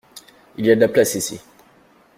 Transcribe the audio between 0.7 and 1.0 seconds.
a de la